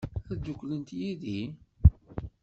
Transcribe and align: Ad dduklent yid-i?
Ad 0.31 0.37
dduklent 0.39 0.89
yid-i? 0.99 1.39